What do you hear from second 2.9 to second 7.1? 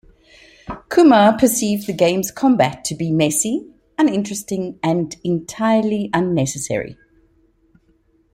be "messy", "uninteresting", and "entirely unnecessary".